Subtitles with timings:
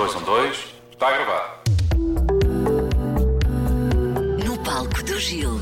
[0.00, 0.56] dois, um, dois.
[0.92, 1.62] Está a gravar.
[4.42, 5.60] No palco do Gil.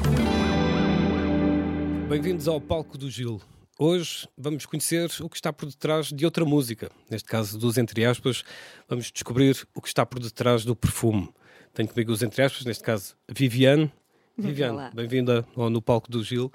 [2.08, 3.40] Bem-vindos ao Palco do Gil.
[3.76, 6.88] Hoje vamos conhecer o que está por detrás de outra música.
[7.10, 8.44] Neste caso, dos entre aspas,
[8.88, 11.28] vamos descobrir o que está por detrás do perfume.
[11.74, 13.90] Tenho comigo os entre aspas, neste caso, Viviane.
[14.36, 16.52] Viviane, bem-vinda ao- no Palco do Gil.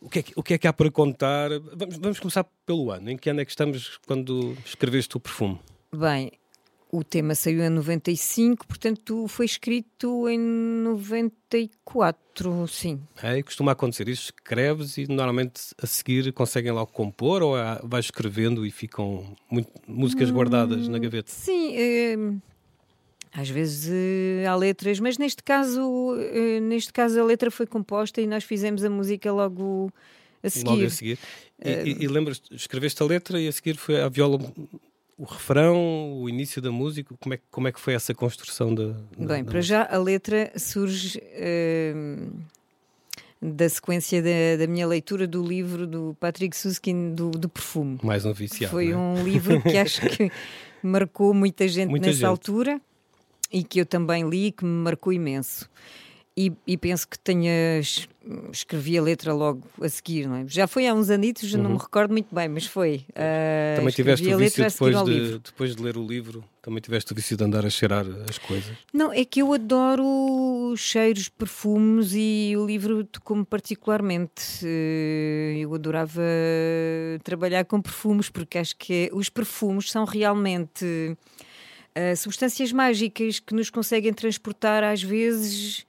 [0.00, 1.48] O que, é que, o que é que há para contar?
[1.76, 3.08] Vamos, vamos começar pelo ano.
[3.08, 5.60] Em que ano é que estamos quando escreveste o perfume?
[5.96, 6.32] Bem,
[6.96, 13.00] o tema saiu em 95, portanto foi escrito em 94, sim.
[13.22, 17.80] É, e costuma acontecer isso, escreves e normalmente a seguir conseguem logo compor ou há-
[17.84, 21.30] vais escrevendo e ficam muito- músicas guardadas na gaveta?
[21.30, 22.16] Sim, eh,
[23.32, 28.20] às vezes eh, há letras, mas neste caso, eh, neste caso a letra foi composta
[28.20, 29.90] e nós fizemos a música logo
[30.42, 30.68] a seguir.
[30.70, 31.18] Logo a seguir.
[31.64, 34.38] E, e, e lembras, escreveste a letra e a seguir foi a viola,
[35.16, 37.14] o refrão, o início da música.
[37.20, 38.88] Como é, que- como é que foi essa construção da.
[38.88, 41.94] da- Bem, da para já a letra surge eh,
[43.40, 47.98] da sequência da, da minha leitura do livro do Patrick Susskind do, do Perfume.
[48.02, 48.70] Mais um viciado.
[48.72, 48.96] Foi é?
[48.96, 50.30] um livro que acho que
[50.82, 52.26] marcou muita gente Muita nessa gente.
[52.26, 52.80] altura
[53.52, 55.68] e que eu também li que me marcou imenso.
[56.36, 58.08] E, e penso que tenha es-
[58.52, 60.44] escrevi a letra logo a seguir, não é?
[60.48, 63.04] Já foi há uns anitos, já não me recordo muito bem, mas foi.
[63.10, 63.76] Uhum.
[63.76, 65.38] Também tiveste o vício depois de, livro.
[65.38, 68.76] depois de ler o livro, também tiveste o vício de andar a cheirar as coisas.
[68.92, 74.42] Não, é que eu adoro cheiros, perfumes e o livro tocou-me particularmente.
[74.64, 76.20] Eh, Eu adorava
[77.22, 81.16] trabalhar com perfumes porque acho que os perfumes são realmente
[81.94, 85.86] eh, substâncias mágicas que nos conseguem transportar às vezes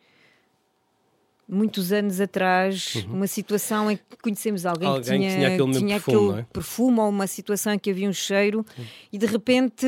[1.47, 4.95] muitos anos atrás uma situação em que conhecemos alguém, Uhum.
[4.95, 6.45] Alguém que que tinha, tinha aquele tinha perfume, aquele é?
[6.51, 8.65] perfume ou uma situação em que havia um cheiro
[9.11, 9.85] e de repente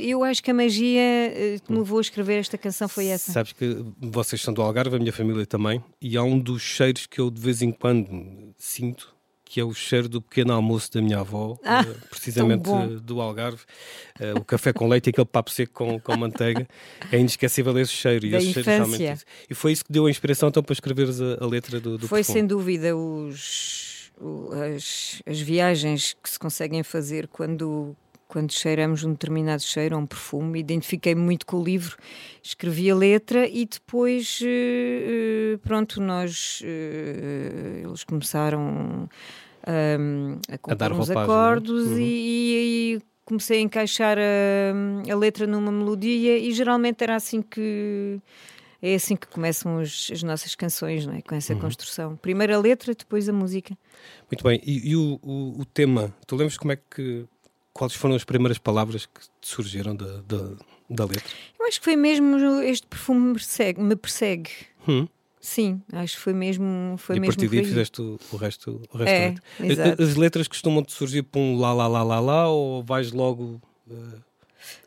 [0.00, 3.32] eu acho que a magia eh, que me levou a escrever esta canção foi essa.
[3.32, 7.06] Sabes que vocês são do Algarve, a minha família também, e há um dos cheiros
[7.06, 9.14] que eu de vez em quando sinto,
[9.52, 12.70] que é o cheiro do pequeno almoço da minha avó, Ah, eh, precisamente
[13.02, 13.60] do Algarve.
[14.18, 16.66] Eh, o café com leite e aquele papo seco com, com manteiga.
[17.12, 18.30] É inesquecível esse cheiro.
[18.30, 19.12] Da e, esse cheiro infância.
[19.12, 19.24] isso.
[19.50, 22.08] e foi isso que deu a inspiração então para escreveres a, a letra do, do
[22.08, 22.38] Foi perfume.
[22.38, 24.10] sem dúvida os,
[24.74, 27.94] as, as viagens que se conseguem fazer quando,
[28.32, 30.58] quando cheiramos um determinado cheiro, um perfume.
[30.58, 31.98] Identifiquei-me muito com o livro,
[32.42, 39.06] escrevi a letra e depois, eh, eh, pronto, nós, eh, eles começaram
[40.00, 41.44] hum, a compor dar uns roupagem, não é?
[41.44, 41.98] acordos Uhum.
[42.00, 48.18] e, e- comecei a encaixar a, a letra numa melodia e geralmente era assim que
[48.80, 51.20] é assim que começam os- as nossas canções, não é?
[51.20, 51.38] Com Uhum.
[51.38, 52.16] essa construção.
[52.16, 53.76] Primeiro a letra, depois a música.
[54.30, 54.58] Muito bem.
[54.64, 57.26] E, e o, o, o tema, tu lembras como é que.
[57.72, 60.50] Quais foram as primeiras palavras que te surgiram da, da,
[60.90, 61.32] da letra?
[61.58, 63.80] Eu acho que foi mesmo este perfume me persegue.
[63.80, 64.50] Me persegue.
[64.86, 65.08] Hum.
[65.40, 67.66] Sim, acho que foi mesmo, foi e a mesmo partir por daí aí.
[67.66, 69.42] fizeste o, o resto, o resto É, da letra.
[69.58, 70.02] A- exato.
[70.02, 73.10] a- As letras costumam te surgir por um lá, lá, lá, lá, lá, ou vais
[73.10, 73.60] logo
[73.90, 73.94] eh,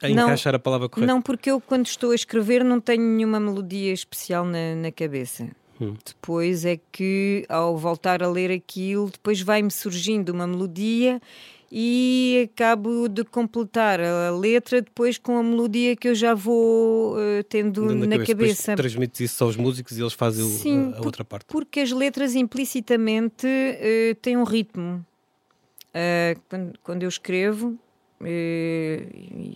[0.03, 1.11] a Não, encaixar a palavra correta?
[1.11, 5.49] Não, porque eu quando estou a escrever não tenho nenhuma melodia especial na, na cabeça.
[5.81, 5.95] Hum.
[6.05, 11.21] Depois é que ao voltar a ler aquilo, depois vai-me surgindo uma melodia
[11.71, 17.43] e acabo de completar a letra depois com a melodia que eu já vou eh,
[17.43, 18.75] tendo na, Depois cabeça.
[18.75, 21.45] transmites isso aos músicos e eles fazem o- Sim, a, a outra parte.
[21.47, 25.05] Porque as letras implicitamente eh, têm um ritmo.
[25.93, 27.77] Ah, quando, quando eu escrevo,
[28.21, 29.07] e,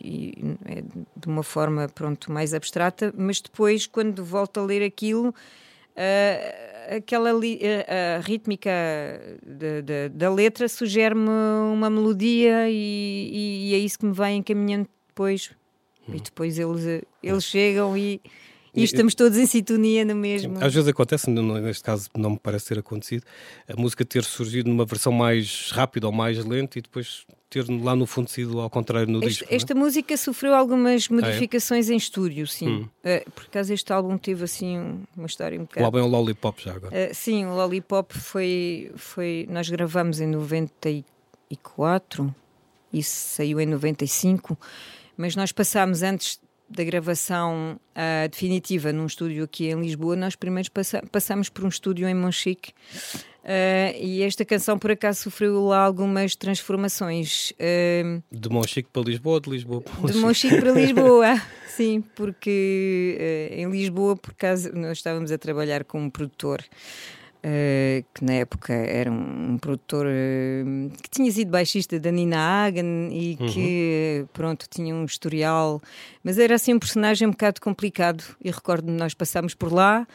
[0.01, 0.33] e
[0.65, 0.81] é
[1.15, 5.33] de uma forma pronto, mais abstrata, mas depois, quando volto a ler aquilo,
[5.95, 8.69] ah, aquela li- a rítmica
[9.45, 11.29] da, da, da letra sugere-me
[11.73, 12.73] uma melodia e,
[13.31, 15.51] e- e é isso que me vai encaminhando depois.
[16.07, 18.19] E depois eles, eh, eles chegam e,
[18.75, 20.57] e estamos todos em sintonia no mesmo.
[20.63, 23.23] Às vezes acontece, neste caso não me parece ter acontecido,
[23.67, 27.95] a música ter surgido numa versão mais rápida ou mais lenta e depois ter lá
[27.95, 29.45] no fundo sido ao contrário no Este- disco.
[29.51, 29.55] é?
[29.55, 32.67] esta música sofreu algumas modificações em estúdio, sim.
[32.67, 32.87] Hum.
[33.03, 35.83] Eh, por acaso este álbum teve assim um- uma história um O bocado.
[35.85, 36.95] álbum é um lollipop já agora.
[36.95, 39.47] Eh, sim, o Lollipop foi, foi.
[39.49, 42.35] Nós gravamos em 94,
[42.93, 44.55] isso saiu em 95,
[45.17, 46.39] mas nós passámos antes
[46.69, 51.67] da gravação ah, definitiva num estúdio aqui em Lisboa, nós primeiro passa, passámos por um
[51.67, 52.71] estúdio em Monchique
[53.43, 57.53] ah, e esta canção por acaso sofreu lá algumas transformações.
[57.59, 60.25] Ah, De Monchique para Lisboa ou de Lisboa para de Monchique?
[60.25, 66.09] Monchique para Lisboa, sim, porque em Lisboa, por acaso, nós estávamos a trabalhar com um
[66.09, 66.63] produtor
[67.41, 72.37] Uh, que na época era um, um produtor uh, que tinha sido baixista da Nina
[72.37, 73.47] Hagen e uhum.
[73.47, 75.81] que, pronto, tinha um historial,
[76.21, 78.25] mas era assim um personagem um bocado complicado.
[78.43, 80.05] E recordo-me, nós passámos por lá.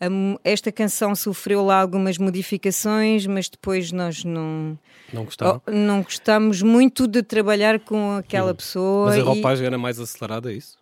[0.00, 4.78] Um, esta canção sofreu lá algumas modificações, mas depois nós não
[5.12, 8.54] não, oh, não gostamos muito de trabalhar com aquela uhum.
[8.54, 9.06] pessoa.
[9.06, 9.66] Mas a roupagem e...
[9.66, 10.77] era mais acelerada, é isso?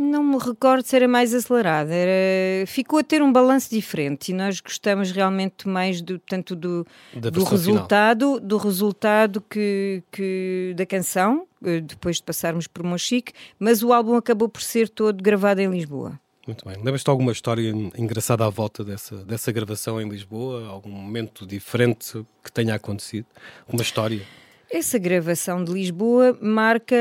[0.00, 1.92] Não me recordo se era mais acelerada.
[1.92, 2.66] Era...
[2.66, 7.44] Ficou a ter um balanço diferente e nós gostamos realmente mais do tanto do, do
[7.44, 8.40] resultado, final.
[8.40, 14.16] do resultado que, que da canção, eh, depois de passarmos por Mochique, mas o álbum
[14.16, 16.18] acabou por ser todo gravado em Lisboa.
[16.46, 16.76] Muito bem.
[16.78, 20.66] Lembras-te alguma história engraçada à volta dessa, dessa gravação em Lisboa?
[20.66, 23.26] Algum momento diferente que tenha acontecido?
[23.68, 24.22] Uma história?
[24.70, 26.96] Essa gravação de Lisboa marca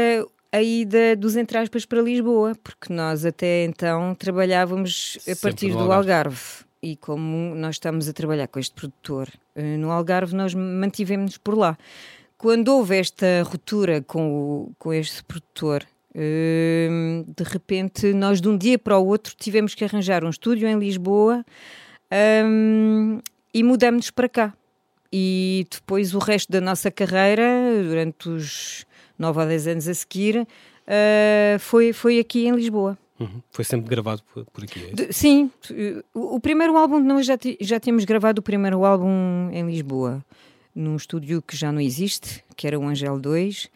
[0.52, 5.72] a ida dos entre aspas para Lisboa, porque nós até então trabalhávamos a Sempre partir
[5.72, 5.94] do Algarve.
[5.94, 6.40] Algarve.
[6.82, 11.58] E como nós estamos a trabalhar com este produtor eh, no Algarve, nós mantivemos-nos por
[11.58, 11.78] lá.
[12.38, 15.86] Quando houve esta ruptura com, o, com este produtor,
[16.16, 16.88] eh,
[17.28, 20.80] de repente, nós de um dia para o outro tivemos que arranjar um estúdio em
[20.80, 21.46] Lisboa
[22.12, 23.20] um, ehm,
[23.54, 24.54] e mudamos-nos para cá.
[25.12, 27.44] E depois o resto da nossa carreira,
[27.84, 28.86] durante os
[29.20, 32.98] 9 a 10 anos a seguir, uh, foi, foi aqui em Lisboa.
[33.20, 33.42] Uhum.
[33.52, 34.86] Foi sempre gravado por, por aqui?
[34.92, 35.52] É de, sim,
[36.16, 40.24] o, o, primeiro álbum, nós já, já tínhamos gravado o primeiro álbum em Lisboa,
[40.74, 43.70] num estúdio que já não existe, que era o Angel 2.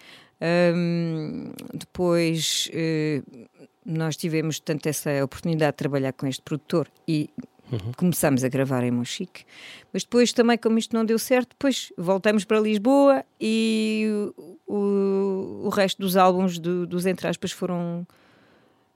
[0.75, 3.47] Um, depois uh,
[3.85, 7.29] nós tivemos tanto essa oportunidade de trabalhar com este produtor e
[7.71, 7.91] Uhum.
[7.97, 9.45] Começámos a gravar em Monchique,
[9.91, 14.05] mas depois também, como isto não deu certo, depois voltamos para Lisboa e
[14.73, 18.07] o, o resto dos álbuns do, dos Entre Aspas foram.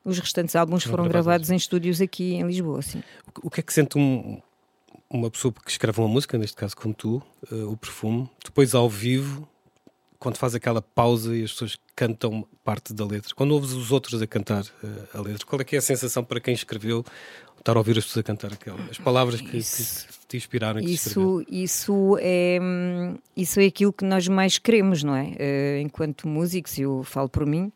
[0.03, 3.03] Os restantes álbuns foram gravados em estúdios aqui em Lisboa, sim.
[3.43, 4.41] O que é que sente um,
[5.09, 7.21] uma pessoa que escreve uma música, neste caso como tu,
[7.51, 9.45] uh, o perfume, depois ao vivo,
[10.19, 14.21] quando faz aquela pausa e as pessoas cantam parte da letra, quando ouves os outros
[14.21, 17.03] a cantar uh, a letra, qual é que é a sensação para quem escreveu
[17.57, 19.83] estar a ouvir as pessoas a cantar aquelas, as palavras que, que
[20.27, 20.81] te inspiraram?
[20.81, 22.59] Que isso, isso, é,
[23.35, 25.23] isso é aquilo que nós mais queremos, não é?
[25.23, 27.71] Uh, enquanto músicos, eu falo por mim,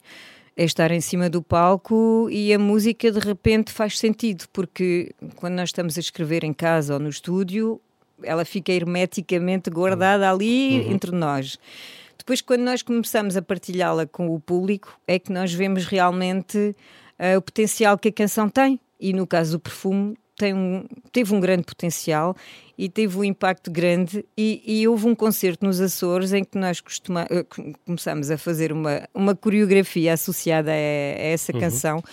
[0.55, 5.55] é estar em cima do palco e a música de repente faz sentido, porque quando
[5.55, 7.79] nós estamos a escrever em casa ou no estúdio,
[8.23, 10.91] ela fica hermeticamente guardada ali uhum.
[10.91, 11.57] entre nós.
[12.21, 16.75] Depois, quando nós começamos a partilhá-la com o público, é que nós vemos realmente
[17.17, 21.33] uh, o potencial que a canção tem e no caso do perfume tem um, teve
[21.33, 22.35] um grande potencial
[22.77, 26.79] e teve um impacto grande e, e houve um concerto nos Açores em que nós
[26.79, 27.43] costuma, eh,
[27.85, 31.59] começamos a fazer uma, uma coreografia associada a, a essa uhum.
[31.59, 32.03] canção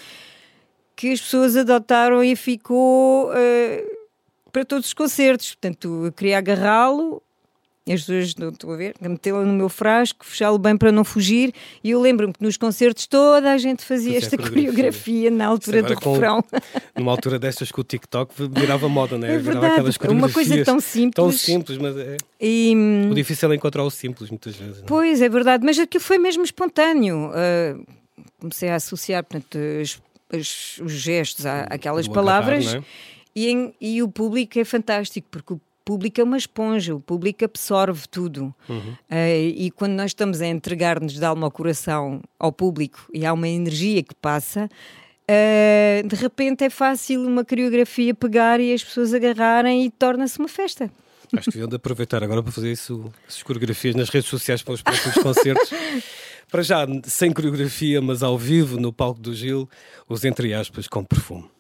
[0.96, 3.98] que as pessoas adotaram e ficou uh,
[4.50, 5.54] para todos os concertos.
[5.54, 7.22] Portanto, eu queria agarrá-lo
[7.92, 11.52] as pessoas, estou a ver, metê-la no meu frasco, fechá-lo bem para não fugir.
[11.82, 14.70] E eu lembro-me que nos concertos toda a gente fazia esta coreografia.
[14.70, 16.44] coreografia na altura do com, refrão.
[16.96, 19.34] Numa altura destas que o TikTok virava moda, não é?
[19.34, 20.36] é virava aquelas coreografias.
[20.36, 21.14] Uma coisa tão simples.
[21.14, 22.16] Tão simples, mas é.
[22.40, 22.74] E,
[23.10, 24.82] o difícil é encontrar o simples, muitas vezes.
[24.82, 24.84] É?
[24.86, 27.30] Pois, é verdade, mas aquilo foi mesmo espontâneo.
[27.30, 27.84] Uh,
[28.40, 30.00] comecei a associar portanto, as,
[30.32, 32.66] as, os gestos à, àquelas palavras.
[32.66, 33.18] Agarrar, é?
[33.34, 37.46] E, em, e, o público é fantástico, porque o público é uma esponja, o público
[37.46, 38.54] absorve tudo.
[38.68, 38.92] Uhum.
[39.10, 43.32] Uh, e quando nós estamos a entregar-nos de alma ao coração ao público e há
[43.32, 49.14] uma energia que passa, uh, de repente é fácil uma coreografia pegar e as pessoas
[49.14, 50.90] agarrarem e torna-se uma festa.
[51.34, 54.74] Acho que deviam de aproveitar agora para fazer isso, essas coreografias nas redes sociais para
[54.74, 55.70] os próximos concertos.
[56.50, 59.66] Para já, sem coreografia, mas ao vivo, no palco do Gil,
[60.06, 61.42] os entre aspas com perfume.
[61.42, 61.57] perfume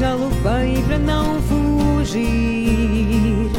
[0.00, 3.50] fechá-lo bem para não fugir.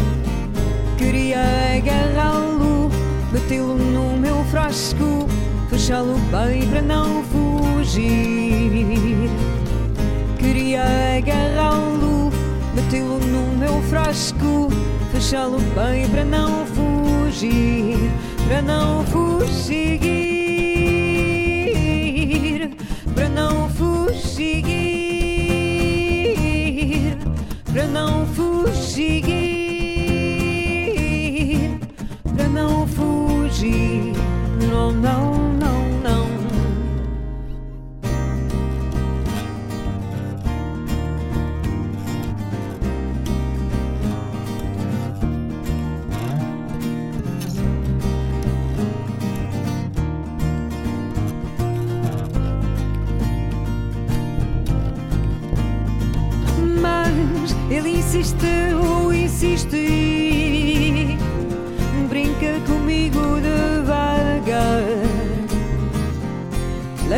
[0.98, 1.40] Queria
[1.78, 2.90] agarrá-lo,
[3.32, 5.28] metê-lo no meu frasco,
[5.70, 9.30] fechá-lo bem para não fugir.
[10.40, 10.82] Queria
[11.20, 12.32] agarrá-lo,
[12.74, 14.70] metê-lo no meu frasco,
[15.12, 18.10] fechá-lo bem para não fugir,
[18.48, 20.42] para não fugir.
[23.72, 23.91] fugir,
[27.92, 29.24] não fugir,
[32.36, 34.14] para não fugir,
[34.70, 35.31] não, não.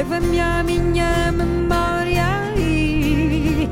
[0.03, 3.69] Leva-me à minha memória e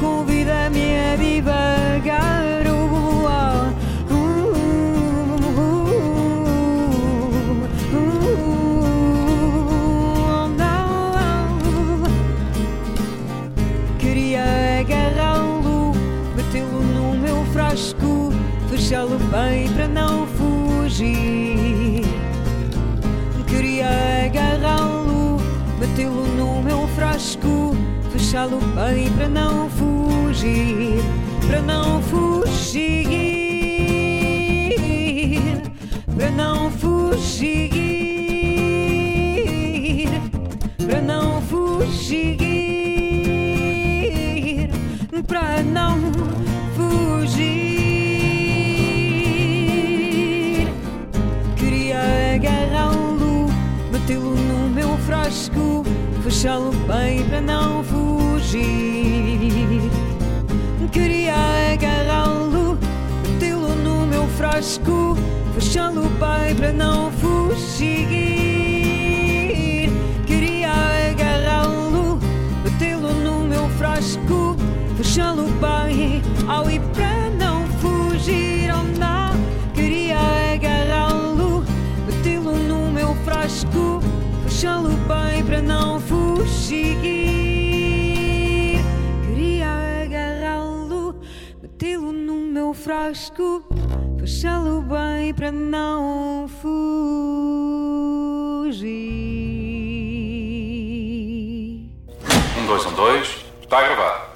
[0.00, 2.38] convida-me a divagar.
[18.88, 22.02] fechá-lo bem para não fugir.
[23.46, 23.86] Queria
[24.24, 24.97] agarrá-lo,
[25.98, 27.76] metê-lo no meu frasco,
[28.12, 31.02] fechá-lo bem para não fugir,
[31.48, 33.02] para não fugir,
[36.16, 37.77] para não fugir,
[56.38, 58.62] fechá-lo bem para não fugir.
[60.92, 61.34] Queria
[61.72, 62.78] agarrá-lo,
[63.26, 64.97] metê-lo no meu frasco,
[93.08, 93.64] frasco,
[94.18, 96.68] fechá-lo bem para não fugir.
[102.58, 104.34] Um, dois, um, dois, está a gravar.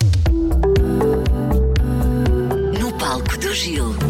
[2.81, 4.02] No palco do Gil.